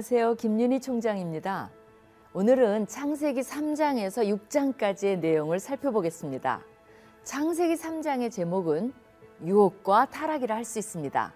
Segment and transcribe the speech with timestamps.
[0.00, 0.36] 안녕하세요.
[0.36, 1.68] 김윤희 총장입니다.
[2.32, 6.62] 오늘은 창세기 3장에서 6장까지의 내용을 살펴보겠습니다.
[7.24, 8.94] 창세기 3장의 제목은
[9.44, 11.34] 유혹과 타락이라 할 수 있습니다.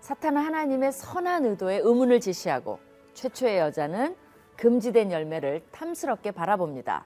[0.00, 2.78] 사탄은 하나님의 선한 의도에 의문을 제시하고
[3.12, 4.16] 최초의 여자는
[4.56, 7.04] 금지된 열매를 탐스럽게 바라봅니다.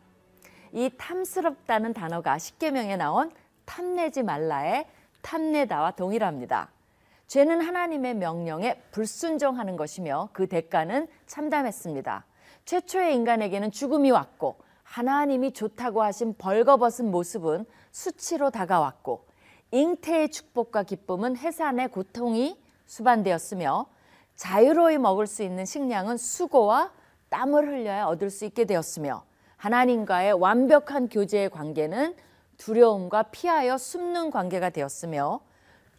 [0.71, 3.33] 이 탐스럽다는 단어가 십계명에 나온
[3.65, 4.87] 탐내지 말라의
[5.23, 6.71] 탐내다와 동일합니다.
[7.30, 12.25] 죄는 하나님의 명령에 불순종하는 것이며 그 대가는 참담했습니다.
[12.65, 19.29] 최초의 인간에게는 죽음이 왔고 하나님이 좋다고 하신 벌거벗은 모습은 수치로 다가왔고
[19.71, 23.87] 잉태의 축복과 기쁨은 해산의 고통이 수반되었으며
[24.35, 26.93] 자유로이 먹을 수 있는 식량은 수고와
[27.29, 29.23] 땀을 흘려야 얻을 수 있게 되었으며
[29.57, 32.16] 하나님과의 완벽한 교제의 관계는
[32.57, 35.43] 두려움과 피하여 숨는 관계가 되었으며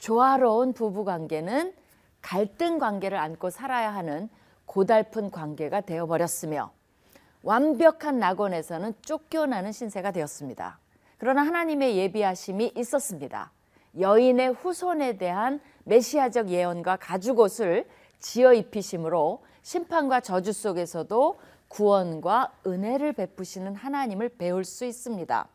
[0.01, 1.73] 조화로운 부부 관계는
[2.21, 4.29] 갈등 관계를 안고 살아야 하는
[4.65, 6.71] 고달픈 관계가 되어버렸으며
[7.43, 10.79] 완벽한 낙원에서는 쫓겨나는 신세가 되었습니다.
[11.19, 13.51] 그러나 하나님의 예비하심이 있었습니다.
[13.99, 17.87] 여인의 후손에 대한 메시아적 예언과 가죽옷을
[18.19, 25.47] 지어 입히심으로 심판과 저주 속에서도 구원과 은혜를 베푸시는 하나님을 배울 수 있습니다.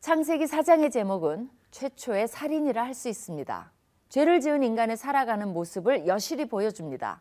[0.00, 3.72] 창세기 4장의 제목은 최초의 살인이라 할 수 있습니다.
[4.08, 7.20] 죄를 지은 인간의 살아가는 모습을 여실히 보여줍니다.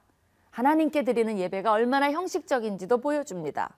[0.52, 3.76] 하나님께 드리는 예배가 얼마나 형식적인지도 보여줍니다.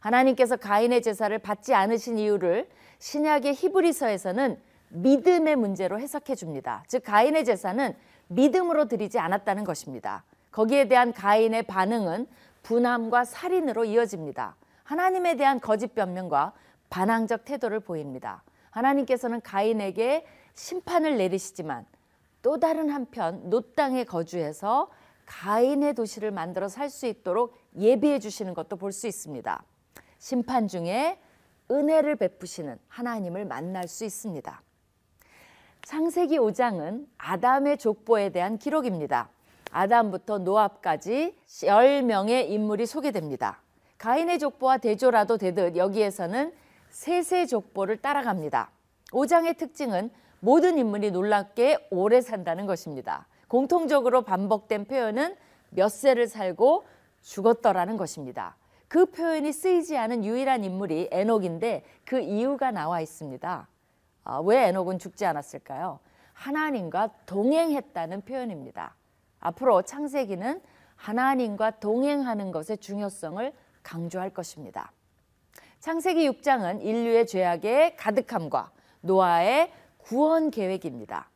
[0.00, 2.68] 하나님께서 가인의 제사를 받지 않으신 이유를
[2.98, 6.82] 신약의 히브리서에서는 믿음의 문제로 해석해 줍니다.
[6.88, 7.94] 즉 가인의 제사는
[8.26, 10.24] 믿음으로 드리지 않았다는 것입니다.
[10.50, 12.26] 거기에 대한 가인의 반응은
[12.64, 14.56] 분함과 살인으로 이어집니다.
[14.82, 16.52] 하나님에 대한 거짓 변명과
[16.90, 18.42] 반항적 태도를 보입니다.
[18.76, 21.86] 하나님께서는 가인에게 심판을 내리시지만
[22.42, 24.90] 또 다른 한편 노 땅에 거주해서
[25.26, 29.62] 가인의 도시를 만들어 살 수 있도록 예비해 주시는 것도 볼 수 있습니다.
[30.18, 31.18] 심판 중에
[31.70, 34.62] 은혜를 베푸시는 하나님을 만날 수 있습니다.
[35.82, 39.30] 창세기 5장은 아담의 족보에 대한 기록입니다.
[39.72, 43.60] 아담부터 노압까지 10명의 인물이 소개됩니다.
[43.98, 46.52] 가인의 족보와 대조라도 되듯 여기에서는
[46.90, 48.70] 세세 족보를 따라갑니다.
[49.12, 53.26] 5장의 특징은 모든 인물이 놀랍게 오래 산다는 것입니다.
[53.48, 55.36] 공통적으로 반복된 표현은
[55.70, 56.84] 몇 세를 살고
[57.22, 58.56] 죽었더라는 것입니다.
[58.88, 63.68] 그 표현이 쓰이지 않은 유일한 인물이 에녹인데 그 이유가 나와 있습니다.
[64.24, 65.98] 아, 왜 에녹은 죽지 않았을까요?
[66.32, 68.94] 하나님과 동행했다는 표현입니다.
[69.40, 70.60] 앞으로 창세기는
[70.96, 73.52] 하나님과 동행하는 것의 중요성을
[73.82, 74.92] 강조할 것입니다.
[75.80, 78.72] 창세기 6장은 인류의 죄악의 가득함과
[79.06, 81.28] 노아의 구원 계획입니다.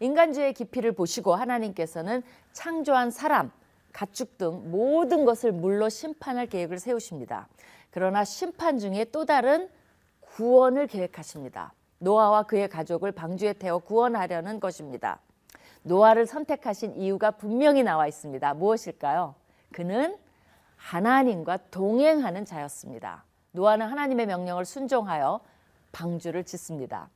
[0.00, 3.50] 인간죄의 깊이를 보시고 하나님께서는 창조한 사람,
[3.92, 7.48] 가축 등 모든 것을 물로 심판할 계획을 세우십니다.
[7.90, 9.68] 그러나 심판 중에 또 다른
[10.20, 11.72] 구원을 계획하십니다.
[11.98, 15.20] 노아와 그의 가족을 방주에 태워 구원하려는 것입니다.
[15.82, 18.54] 노아를 선택하신 이유가 분명히 나와 있습니다.
[18.54, 19.34] 무엇일까요?
[19.72, 20.16] 그는
[20.76, 23.24] 하나님과 동행하는 자였습니다.
[23.52, 25.40] 노아는 하나님의 명령을 순종하여
[25.92, 27.10] 방주를 짓습니다.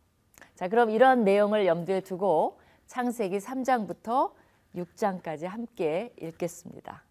[0.54, 4.32] 자, 그럼 이런 내용을 염두에 두고 창세기 3장부터
[4.74, 7.04] 6장까지 함께 읽겠습니다.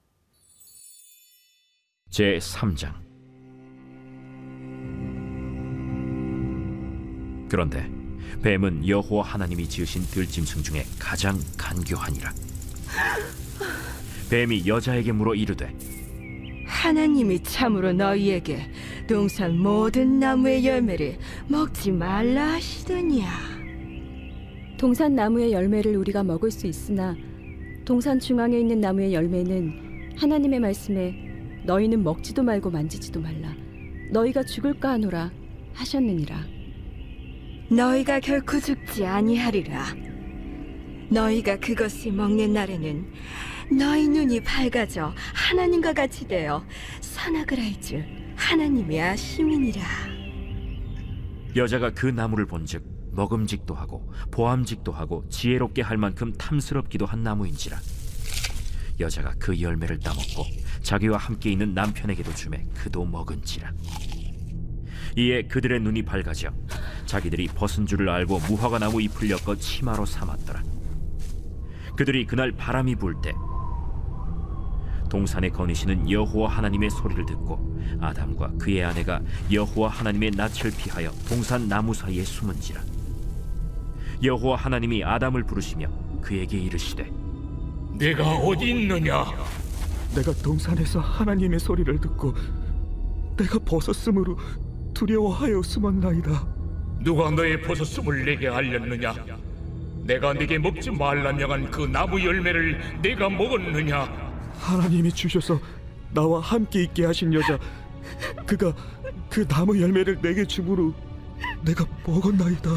[2.09, 2.93] 제 3장
[7.49, 7.89] 그런데
[8.43, 12.31] 뱀은 여호와 하나님이 지으신 들짐승 중에 가장 간교하니라
[14.29, 15.75] 뱀이 여자에게 물어 이르되
[16.83, 18.59] 하나님이 참으로 너희에게
[19.07, 21.17] 동산 모든 나무의 열매를
[21.47, 23.25] 먹지 말라 하시더냐
[24.77, 27.15] 동산 나무의 열매를 우리가 먹을 수 있으나
[27.85, 31.15] 동산 중앙에 있는 나무의 열매는 하나님의 말씀에
[31.63, 33.55] 너희는 먹지도 말고 만지지도 말라.
[34.11, 35.31] 너희가 죽을까 하노라
[35.73, 36.35] 하셨느니라.
[37.69, 39.85] 너희가 결코 죽지 아니하리라.
[41.09, 43.05] 너희가 그것을 먹는 날에는
[43.71, 46.63] 너희 눈이 밝아져 하나님과 같이 되어
[47.01, 48.05] 선악을 알줄
[48.35, 49.83] 하나님의 아심이니라.
[51.55, 57.79] 여자가 그 나무를 본즉 먹음직도 하고 보암직도 하고 지혜롭게 할 만큼 탐스럽기도 한 나무인지라.
[58.99, 60.45] 여자가 그 열매를 따먹고
[60.81, 63.71] 자기와 함께 있는 남편에게도 주매 그도 먹은지라.
[65.15, 66.49] 이에 그들의 눈이 밝아져
[67.05, 70.63] 자기들이 벗은 줄을 알고 무화과 나무 잎을 엮어 치마로 삼았더라.
[71.95, 73.33] 그들이 그날 바람이 불때
[75.13, 79.21] 동산에 거니시는 여호와 하나님의 소리를 듣고 아담과 그의 아내가
[79.51, 82.81] 여호와 하나님의 낯을 피하여 동산 나무 사이에 숨은지라
[84.23, 85.87] 여호와 하나님이 아담을 부르시며
[86.19, 87.11] 그에게 이르시되
[87.99, 89.23] 내가 어디 있느냐?
[90.15, 92.33] 내가 동산에서 하나님의 소리를 듣고
[93.37, 94.35] 내가 벗었으므로
[94.95, 96.47] 두려워하여 숨었나이다.
[97.01, 99.13] 누가 너의 벗었음을 내게 알렸느냐?
[100.05, 104.22] 내가 네게 먹지 말라 명한 그 나무 열매를 내가 먹었느냐?
[104.63, 105.59] 하나님이 주셔서
[106.13, 107.59] 나와 함께 있게 하신 여자
[108.45, 108.73] 그가
[109.29, 110.93] 그 나무 열매를 내게 주므로
[111.63, 112.69] 내가 먹었나이다.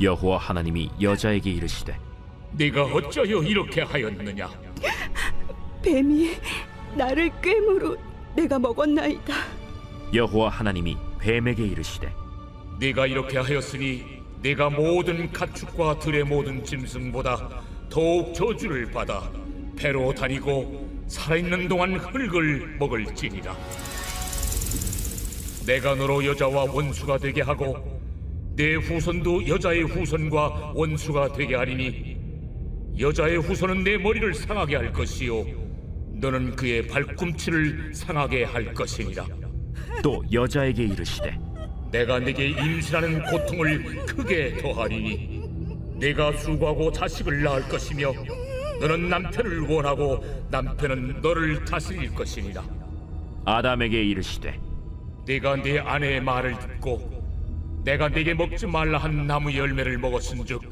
[0.00, 1.98] 여호와 하나님이 여자에게 이르시되
[2.52, 4.48] 네가 어찌하여 이렇게 하였느냐?
[5.82, 6.36] 뱀이
[6.96, 7.96] 나를 꿰므로
[8.36, 9.34] 내가 먹었나이다.
[10.14, 12.12] 여호와 하나님이 뱀에게 이르시되
[12.78, 19.30] 네가 이렇게 하였으니 네가 모든 가축과 들의 모든 짐승보다 더욱 저주를 받아
[19.80, 23.56] 배로 다니고 살아있는 동안 흙을 먹을지니라.
[25.66, 27.98] 내가 너로 여자와 원수가 되게 하고
[28.56, 32.18] 내 후손도 여자의 후손과 원수가 되게 하리니
[32.98, 35.46] 여자의 후손은 내 머리를 상하게 할 것이요
[36.12, 39.26] 너는 그의 발꿈치를 상하게 할 것이니라.
[40.02, 41.38] 또 여자에게 이르시되
[41.90, 45.40] 내가 네게 임신하는 고통을 크게 더하리니
[45.96, 48.12] 네가 수고하고 자식을 낳을 것이며
[48.80, 52.64] 너는 남편을 원하고 남편은 너를 다스릴 것이니라.
[53.44, 54.58] 아담에게 이르시되
[55.26, 60.62] 네가 네 아내의 말을 듣고 내가 네게 먹지 말라 한 나무 열매를 먹었은즉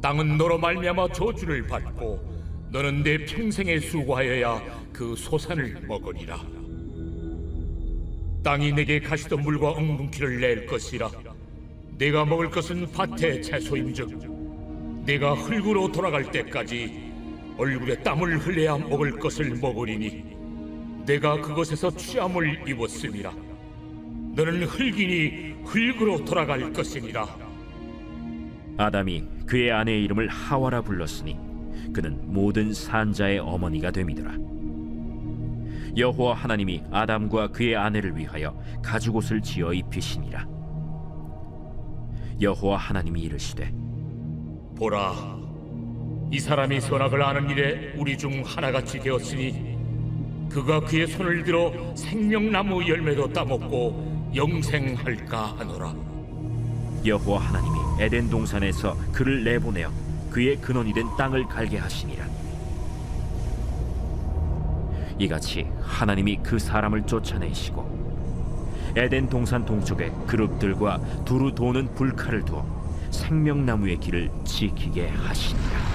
[0.00, 4.62] 땅은 너로 말미암아 저주를 받고 너는 내 평생에 수고하여야
[4.92, 6.40] 그 소산을 먹으리라.
[8.44, 11.10] 땅이 내게 가시던 물과 엉겅퀴를 낼 것이라.
[11.98, 17.11] 내가 먹을 것은 밭의 채소인즉 내가 흙으로 돌아갈 때까지
[17.58, 20.24] 얼굴에 땀을 흘려야 먹을 것을 먹으리니
[21.06, 23.32] 내가 그것에서 취함을 입었음이라
[24.34, 27.26] 너는 흙이니 흙으로 돌아갈 것이니라
[28.78, 31.38] 아담이 그의 아내의 이름을 하와라 불렀으니
[31.92, 34.36] 그는 모든 산자의 어머니가 됨이더라.
[35.96, 40.46] 여호와 하나님이 아담과 그의 아내를 위하여 가죽옷을 지어 입히시니라.
[42.40, 43.70] 여호와 하나님이 이르시되
[44.76, 45.51] 보라
[46.32, 49.76] 이 사람이 선악을 아는 일에 우리 중 하나같이 되었으니
[50.48, 55.94] 그가 그의 손을 들어 생명나무 열매도 따먹고 영생할까 하노라.
[57.04, 59.90] 여호와 하나님이 에덴 동산에서 그를 내보내어
[60.30, 62.24] 그의 근원이 된 땅을 갈게 하시니라.
[65.18, 72.64] 이같이 하나님이 그 사람을 쫓아내시고 에덴 동산 동쪽에 그룹들과 두루 도는 불칼을 두어
[73.10, 75.91] 생명나무의 길을 지키게 하시니라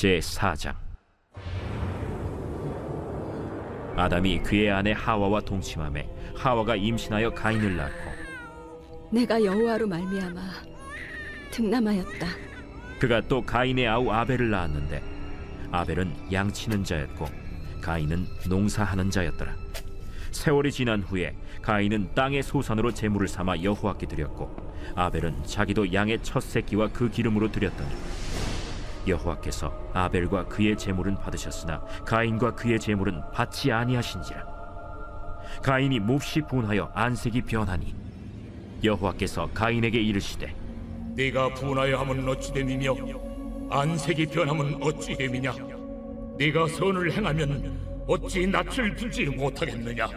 [0.00, 0.74] 제 4장
[3.94, 8.10] 아담이 그의 아내 하와와 동침함에 하와가 임신하여 가인을 낳고
[9.12, 10.40] 내가 여호와로 말미암아
[11.50, 12.26] 등남하였다.
[12.98, 15.02] 그가 또 가인의 아우 아벨을 낳았는데
[15.70, 17.26] 아벨은 양치는 자였고
[17.82, 19.54] 가인은 농사하는 자였더라
[20.30, 26.88] 세월이 지난 후에 가인은 땅의 소산으로 제물을 삼아 여호와께 드렸고 아벨은 자기도 양의 첫 새끼와
[26.88, 27.90] 그 기름으로 드렸더니
[29.06, 34.46] 여호와께서 아벨과 그의 제물은 받으셨으나 가인과 그의 제물은 받지 아니하신지라.
[35.62, 37.94] 가인이 몹시 분하여 안색이 변하니
[38.84, 40.54] 여호와께서 가인에게 이르시되
[41.16, 42.94] 네가 분하여 함은 어찌 됨이며
[43.70, 45.54] 안색이 변함은 어찌 됨이냐?
[46.38, 50.08] 네가 선을 행하면 어찌 낯을 들지 못하겠느냐?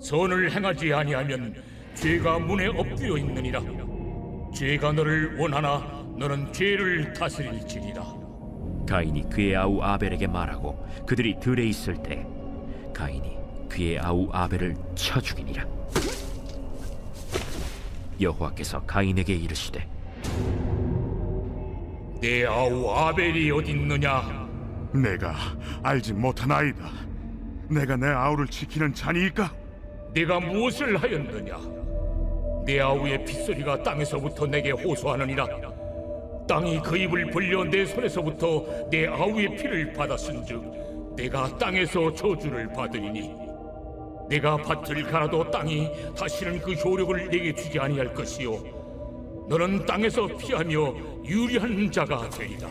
[0.00, 1.54] 선을 행하지 아니하면
[1.94, 3.60] 죄가 문에 엎드려 있느니라.
[4.54, 8.04] 죄가 너를 원하나 너는 죄를 다스릴지니라
[8.86, 12.26] 가인이 그의 아우 아벨에게 말하고 그들이 들에 있을 때
[12.94, 13.38] 가인이
[13.70, 15.64] 그의 아우 아벨을 쳐 죽이니라
[18.20, 19.88] 여호와께서 가인에게 이르시되
[22.20, 24.40] 내 아우 아벨이 어딨느냐
[24.92, 25.36] 내가
[25.84, 26.84] 알지 못하나이다.
[27.68, 29.54] 내가 내 아우를 지키는 자니이까?
[30.12, 31.56] 네가 무엇을 하였느냐?
[32.66, 35.46] 내 아우의 핏소리가 땅에서부터 내게 호소하느니라.
[36.50, 43.32] 땅이 그 입을 벌려 내 손에서부터 내 아우의 피를 받았은즉 내가 땅에서 저주를 받으리니
[44.28, 45.88] 내가 밭을 갈아도 땅이
[46.18, 52.68] 다시는 그 효력을 내게 주지 아니할 것이요 너는 땅에서 피하며 유리한 자가 되리라.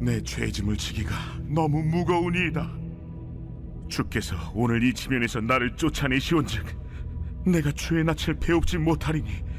[0.00, 1.14] 내 죄짐을 지기가
[1.46, 2.68] 너무 무거우니이다.
[3.88, 6.64] 주께서 오늘 이 지면에서 나를 쫓아내시온즉
[7.46, 9.49] 내가 죄의 낯을 배웁지 못하리니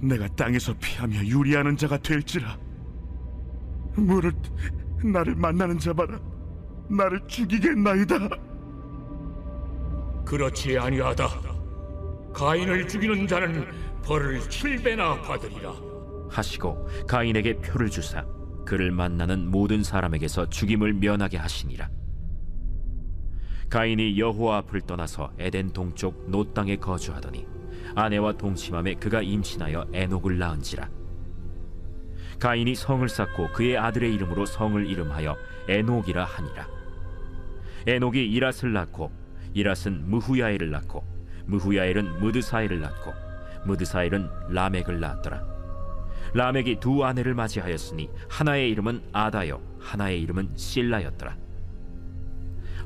[0.00, 2.58] 내가 땅에서 피하며 유리하는 자가 될지라.
[3.96, 4.34] 무릇
[5.04, 6.18] 나를 만나는 자마다
[6.88, 8.28] 나를 죽이겠나이다.
[10.24, 11.28] 그렇지 아니하다.
[12.32, 13.66] 가인을 죽이는 자는
[14.04, 15.74] 벌을 칠배나 받으리라
[16.30, 18.24] 하시고 가인에게 표를 주사
[18.64, 21.90] 그를 만나는 모든 사람에게서 죽임을 면하게 하시니라
[23.68, 27.46] 가인이 여호와 앞을 떠나서 에덴 동쪽 노 땅에 거주하더니
[27.94, 30.88] 아내와 동침함에 그가 임신하여 에녹을 낳은지라.
[32.38, 35.36] 가인이 성을 쌓고 그의 아들의 이름으로 성을 이름하여
[35.68, 36.68] 에녹이라 하니라.
[37.86, 39.10] 에녹이 이랏을 낳고
[39.54, 41.04] 이랏은 무후야엘을 낳고
[41.46, 43.12] 무후야엘은 무드사엘을 낳고
[43.66, 45.50] 무드사엘은 라멕을 낳았더라.
[46.32, 51.36] 라멕이 두 아내를 맞이하였으니 하나의 이름은 아다요 하나의 이름은 실라였더라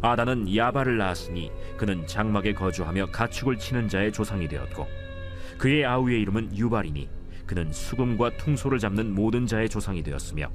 [0.04, 4.87] 아다는 야발을 낳았으니 그는 장막에 거주하며 가축을 치는 자의 조상이 되었고
[5.56, 7.08] 그의 아우의 이름은 유발이니
[7.46, 10.50] 그는 수금과 퉁소를 잡는 모든 자의 조상이 되었으며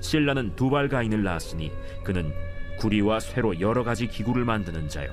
[0.00, 1.72] 실라는 두발 가인을 낳았으니
[2.04, 2.34] 그는
[2.78, 5.10] 구리와 쇠로 여러 가지 기구를 만드는 자요.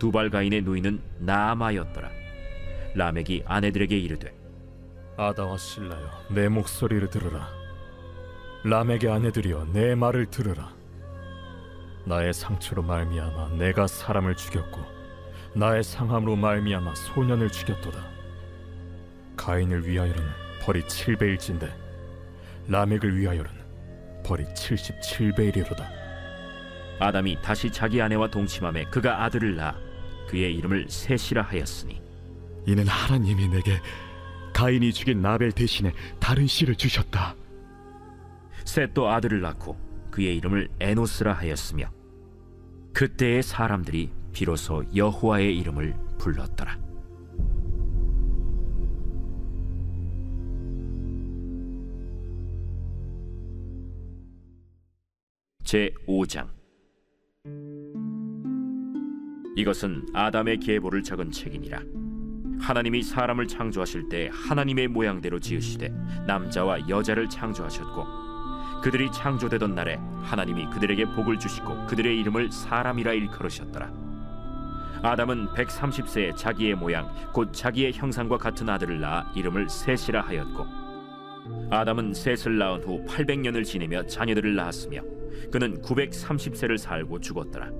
[0.00, 2.10] 두발 가인의 누이는 나아마였더라.
[2.94, 4.34] 라멕이 아내들에게 이르되
[5.16, 7.48] 아다와 실라여 내 목소리를 들으라.
[8.64, 10.77] 라멕의 아내들이여 내 말을 들으라
[12.08, 14.80] 나의 상처로 말미암아 내가 사람을 죽였고
[15.54, 17.98] 나의 상함으로 말미암아 소년을 죽였도다
[19.36, 20.22] 가인을 위하여는
[20.62, 21.70] 벌이 7배일진데
[22.68, 23.50] 라멕을 위하여는
[24.24, 25.86] 벌이 77배이리로다
[26.98, 29.76] 아담이 다시 자기 아내와 동침함에 그가 아들을 낳아
[30.28, 32.02] 그의 이름을 셋이라 하였으니
[32.66, 33.80] 이는 하나님이 내게
[34.52, 37.36] 가인이 죽인 나벨 대신에 다른 씨를 주셨다.
[38.64, 39.78] 셋도 아들을 낳고
[40.10, 41.90] 그의 이름을 에노스라 하였으며
[42.98, 46.76] 그때의 사람들이 비로소 여호와의 이름을 불렀더라.
[55.62, 56.48] 제 5장
[59.54, 61.80] 이것은 아담의 계보를 적은 책이니라.
[62.58, 65.90] 하나님이 사람을 창조하실 때 하나님의 모양대로 지으시되
[66.26, 68.27] 남자와 여자를 창조하셨고
[68.82, 73.90] 그들이 창조되던 날에 하나님이 그들에게 복을 주시고 그들의 이름을 사람이라 일컬으셨더라
[75.02, 80.66] 아담은 130세에 자기의 모양 곧 자기의 형상과 같은 아들을 낳아 이름을 셋이라 하였고
[81.70, 85.02] 아담은 셋을 낳은 후 800년을 지내며 자녀들을 낳았으며
[85.52, 87.70] 그는 930세를 살고 죽었더라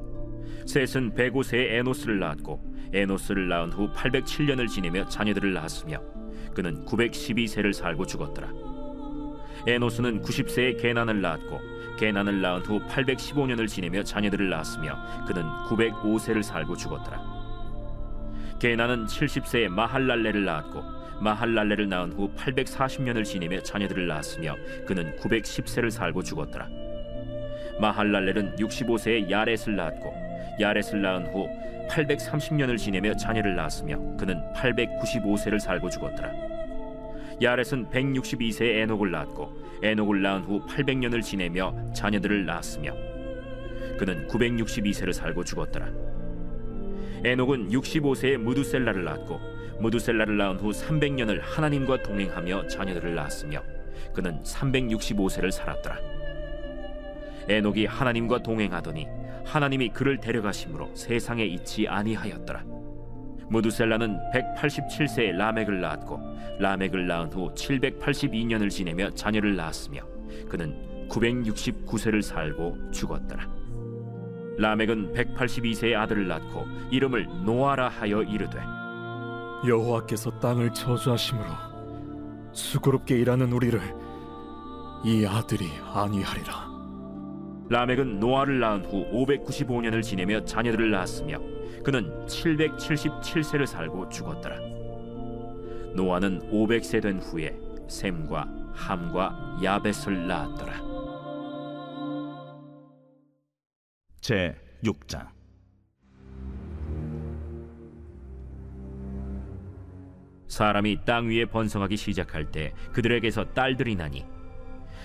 [0.66, 6.00] 셋은 105세에 에노스를 낳았고 에노스를 낳은 후 807년을 지내며 자녀들을 낳았으며
[6.54, 8.67] 그는 912세를 살고 죽었더라.
[9.68, 11.60] 에노스는 90세에 게난을 낳았고
[11.98, 17.20] 게난을 낳은 후 815년을 지내며 자녀들을 낳았으며 그는 905세를 살고 죽었더라.
[18.58, 20.82] 게난은 70세에 마할랄레를 낳았고
[21.20, 24.56] 마할랄레를 낳은 후 840년을 지내며 자녀들을 낳았으며
[24.86, 26.66] 그는 910세를 살고 죽었더라.
[27.78, 30.14] 마할랄렐은 65세에 야렛을 낳았고
[30.60, 31.46] 야렛을 낳은 후
[31.90, 36.47] 830년을 지내며 자녀를 낳았으며 그는 895세를 살고 죽었더라.
[37.40, 42.92] 야렛은 162세에 에녹을 낳았고 에녹을 낳은 후 800년을 지내며 자녀들을 낳았으며
[43.96, 45.88] 그는 962세를 살고 죽었더라.
[47.24, 49.40] 에녹은 65세에 무두셀라를 낳았고
[49.80, 53.62] 무두셀라를 낳은 후 300년을 하나님과 동행하며 자녀들을 낳았으며
[54.12, 55.98] 그는 365세를 살았더라.
[57.48, 59.06] 에녹이 하나님과 동행하더니
[59.44, 62.77] 하나님이 그를 데려가심으로 세상에 있지 아니하였더라.
[63.50, 66.20] 무두셀라는 187세에 라멕을 낳았고
[66.58, 70.02] 라멕을 낳은 후 782년을 지내며 자녀를 낳았으며
[70.48, 73.48] 그는 969세를 살고 죽었더라.
[74.58, 78.58] 라멕은 182세의 아들을 낳고 이름을 노아라 하여 이르되
[79.66, 81.46] 여호와께서 땅을 저주하심으로
[82.52, 83.80] 수고롭게 일하는 우리를
[85.04, 86.67] 이 아들이 안위하리라
[87.70, 91.38] 라멕은 노아를 낳은 후 595년을 지내며 자녀들을 낳았으며
[91.82, 94.58] 그는 777세를 살고 죽었더라.
[95.94, 97.58] 노아는 500세 된 후에
[97.88, 100.88] 셈과 함과 야벳을 낳았더라.
[104.20, 105.28] 제 6장
[110.48, 114.24] 사람이 땅 위에 번성하기 시작할 때 그들에게서 딸들이 나니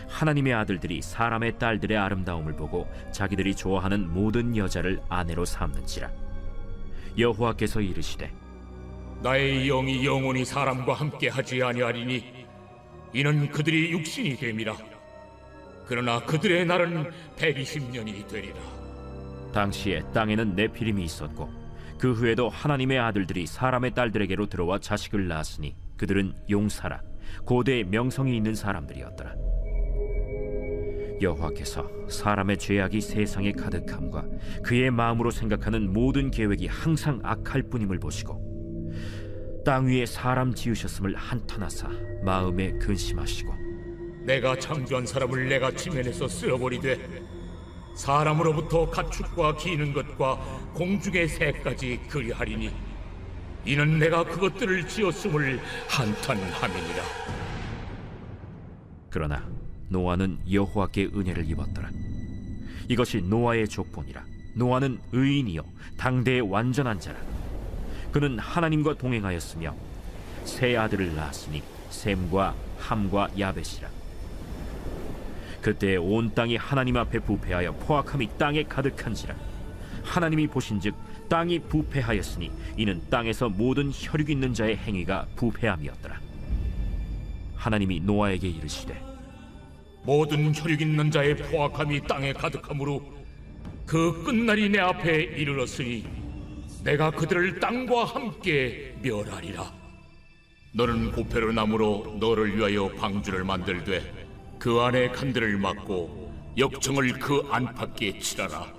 [0.07, 6.09] 하나님의 아들들이 사람의 딸들의 아름다움을 보고 자기들이 좋아하는 모든 여자를 아내로 삼는지라.
[7.17, 8.31] 여호와께서 이르시되
[9.21, 12.45] 나의 영이 영원히 사람과 함께 하지 아니하리니
[13.13, 14.75] 이는 그들이 육신이 됨이라.
[15.85, 18.55] 그러나 그들의 날은 120년이 되리라.
[19.53, 21.49] 당시에 땅에는 네피림이 있었고
[21.99, 27.01] 그 후에도 하나님의 아들들이 사람의 딸들에게로 들어와 자식을 낳았으니 그들은 용사라.
[27.45, 29.33] 고대의 명성이 있는 사람들이었더라
[31.21, 34.25] 여호와께서 사람의 죄악이 세상에 가득함과
[34.63, 38.41] 그의 마음으로 생각하는 모든 계획이 항상 악할 뿐임을 보시고
[39.65, 41.89] 땅 위에 사람 지으셨음을 한탄하사
[42.23, 43.53] 마음에 근심하시고
[44.25, 47.23] 내가 창조한 사람을 내가 지면에서 쓸어버리되
[47.95, 50.35] 사람으로부터 가축과 기는 것과
[50.73, 52.71] 공중의 새까지 그리하리니
[53.65, 57.03] 이는 내가 그것들을 지었음을 한탄함이니라.
[59.09, 59.47] 그러나
[59.89, 61.89] 노아는 여호와께 은혜를 입었더라.
[62.87, 64.23] 이것이 노아의 족본이라.
[64.55, 65.63] 노아는 의인이요
[65.97, 67.19] 당대의 완전한 자라.
[68.11, 69.75] 그는 하나님과 동행하였으며
[70.45, 73.89] 세 아들을 낳았으니 셈과 함과 야벳이라.
[75.61, 79.35] 그때 온 땅이 하나님 앞에 부패하여 포악함이 땅에 가득한지라.
[80.03, 80.93] 하나님이 보신즉
[81.29, 86.19] 땅이 부패하였으니 이는 땅에서 모든 혈육 있는 자의 행위가 부패함이었더라.
[87.55, 89.12] 하나님이 노아에게 이르시되
[90.05, 93.01] 모든 혈육 있는 자의 포악함이 땅에 가득하므로
[93.85, 96.05] 그 끝날이 내 앞에 이르렀으니
[96.83, 99.71] 내가 그들을 땅과 함께 멸하리라.
[100.73, 104.27] 너는 고페르 나무로 너를 위하여 방주를 만들되
[104.59, 108.73] 그 안에 칸들을 막고 역청을 그 안팎에 칠하라.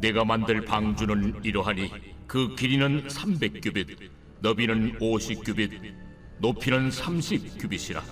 [0.00, 1.90] 내가 만들 방주는 이러하니
[2.26, 4.10] 그 길이는 300규빗
[4.40, 5.94] 너비는 50규빗
[6.38, 8.02] 높이는 30규빗이라.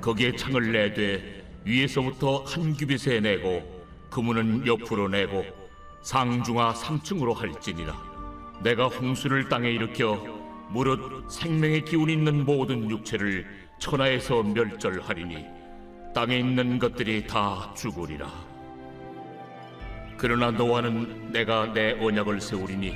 [0.00, 3.62] 거기에 창을 내되 위에서부터 한 규빗에 내고
[4.10, 5.44] 그문은 옆으로 내고
[6.02, 7.94] 상중하 3층으로 할지니라.
[8.62, 10.16] 내가 홍수를 땅에 일으켜
[10.70, 13.46] 무릇 생명의 기운 있는 모든 육체를
[13.78, 15.44] 천하에서 멸절하리니
[16.14, 18.30] 땅에 있는 것들이 다 죽으리라.
[20.16, 22.94] 그러나 노아는 내가 내 언약을 세우리니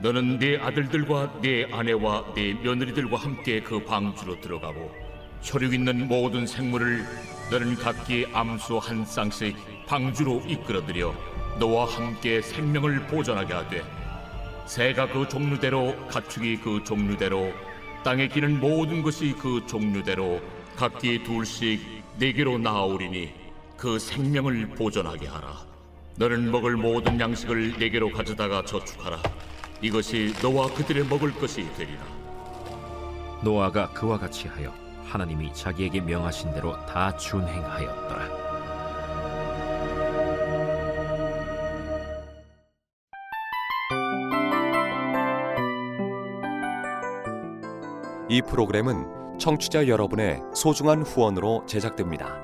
[0.00, 4.92] 너는 네 아들들과 네 아내와 네 며느리들과 함께 그 방주로 들어가고
[5.42, 7.04] 혈육 있는 모든 생물을
[7.50, 11.14] 너는 각기 암수 한 쌍씩 방주로 이끌어들여
[11.58, 13.84] 너와 함께 생명을 보존하게 하되
[14.66, 17.52] 새가 그 종류대로 가축이 그 종류대로
[18.02, 20.40] 땅에 기는 모든 것이 그 종류대로
[20.74, 21.80] 각기 둘씩
[22.18, 23.32] 네개로 나아오리니
[23.76, 25.64] 그 생명을 보존하게 하라.
[26.16, 29.20] 너는 먹을 모든 양식을 네개로 가져다가 저축하라.
[29.82, 32.02] 이것이 너와 그들의 먹을 것이 되리라.
[33.42, 38.44] 노아가 그와 같이 하여 하나님이 자기에게 명하신 대로 다 준행하였더라.
[48.28, 52.43] 이 프로그램은 청취자 여러분의 소중한 후원으로 제작됩니다.